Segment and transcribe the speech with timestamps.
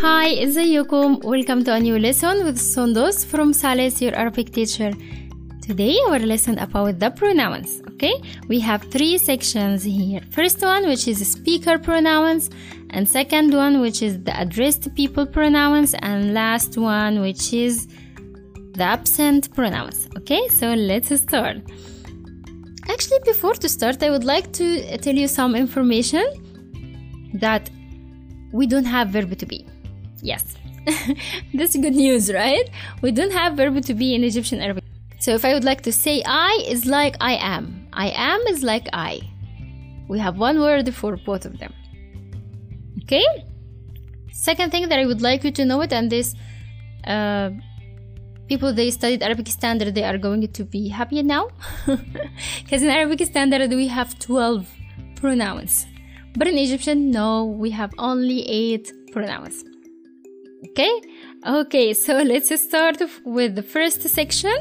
[0.00, 4.92] Hi, ازيكم Welcome to a new lesson with Sondos from Sales, your Arabic teacher.
[5.60, 8.14] Today our lesson about the pronouns, okay?
[8.46, 10.20] We have three sections here.
[10.30, 12.48] First one which is speaker pronouns
[12.90, 17.88] and second one which is the addressed people pronouns and last one which is
[18.78, 20.06] the absent pronouns.
[20.18, 20.46] Okay?
[20.58, 21.56] So let's start.
[22.88, 26.24] Actually before to start I would like to tell you some information
[27.34, 27.68] that
[28.52, 29.66] we don't have verb to be
[30.22, 30.56] Yes,
[31.54, 32.68] that's good news, right?
[33.02, 34.84] We don't have verb to be in Egyptian Arabic.
[35.20, 37.88] So if I would like to say I is like I am.
[37.92, 39.20] I am is like I.
[40.08, 41.72] We have one word for both of them.
[43.02, 43.24] Okay?
[44.32, 46.34] Second thing that I would like you to know it, and this
[47.06, 47.50] uh,
[48.48, 51.48] people they studied Arabic standard, they are going to be happy now.
[52.62, 54.68] Because in Arabic standard we have 12
[55.16, 55.86] pronouns.
[56.36, 59.64] But in Egyptian, no, we have only 8 pronouns
[60.69, 61.01] Okay?
[61.45, 64.55] Okay, so let's start with the first section.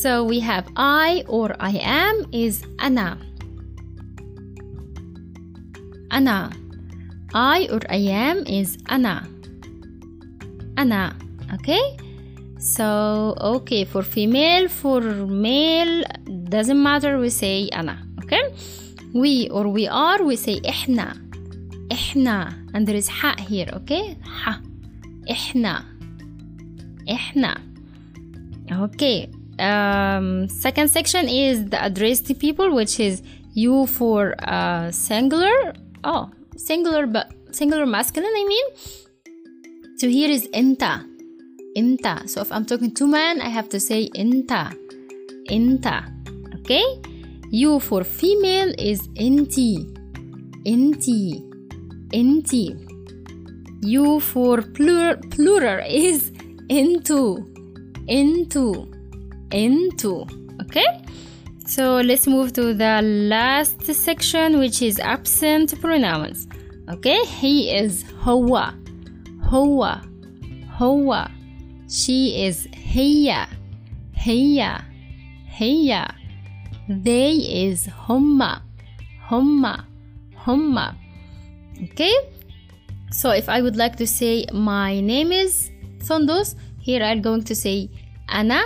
[0.00, 3.18] So we have I or I am is أنا.
[6.12, 6.52] أنا.
[7.34, 9.28] I or I am is أنا.
[10.78, 11.14] أنا.
[11.54, 11.96] Okay?
[12.58, 16.04] So, okay, for female, for male,
[16.48, 17.96] doesn't matter, we say أنا.
[18.24, 18.42] Okay?
[19.14, 21.16] We or we are, we say إحنا.
[21.92, 22.70] إحنا.
[22.74, 24.16] And there is ح here, okay?
[24.22, 24.60] ح.
[25.30, 25.84] إحنا.
[27.10, 27.60] إحنا.
[28.70, 29.28] Okay.
[29.58, 33.22] Um, second section is the addressed people, which is
[33.54, 35.74] you for uh, singular.
[36.04, 38.64] Oh, singular, but singular masculine, I mean.
[39.98, 40.82] So here is إنت.
[41.76, 42.28] إنت.
[42.28, 44.72] So if I'm talking to man, I have to say إنت.
[45.50, 45.86] إنت.
[46.60, 46.84] Okay?
[47.50, 49.86] You for female is إنتي.
[50.66, 51.42] إنتي.
[52.14, 52.76] إنتي.
[53.82, 56.30] You for plur- plural is
[56.68, 57.48] into.
[58.06, 58.90] Into.
[59.50, 60.26] Into.
[60.62, 60.86] Okay?
[61.66, 66.46] So let's move to the last section, which is absent pronouns.
[66.88, 67.24] Okay?
[67.24, 68.72] He is هو.
[69.42, 70.00] هو.
[70.78, 71.28] هو.
[71.88, 73.46] She is هي.
[74.14, 74.78] هي.
[75.56, 76.06] هي.
[76.88, 77.34] They
[77.68, 78.62] is هما.
[79.30, 79.84] هما.
[80.46, 80.94] هما.
[81.82, 82.14] Okay?
[83.10, 87.54] So if I would like to say my name is Sondos, here I'm going to
[87.54, 87.88] say
[88.30, 88.62] أنا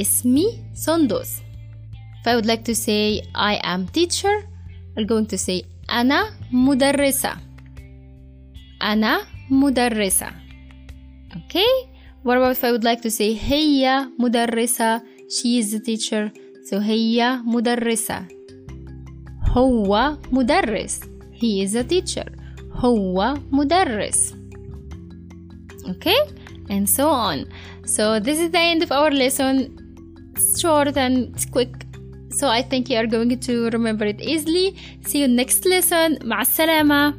[0.00, 1.42] اسمي Sondos.
[2.20, 4.42] If I would like to say I am teacher,
[4.96, 7.36] I'm going to say أنا مدرسة.
[8.82, 10.32] أنا مدرسة.
[11.36, 11.90] Okay?
[12.22, 15.02] What about if I would like to say هي مدرسة?
[15.28, 16.32] She is the teacher.
[16.64, 18.28] So هي مدرسة.
[19.48, 21.00] هو مدرس.
[21.32, 22.26] He is a teacher.
[22.72, 24.34] هو مدرس.
[25.88, 26.20] Okay?
[26.68, 27.38] And so on.
[27.84, 29.54] So this is the end of our lesson.
[30.34, 31.74] It's short and it's quick.
[32.38, 34.76] So I think you are going to remember it easily.
[35.06, 36.18] See you next lesson.
[36.24, 37.14] مع السلامة.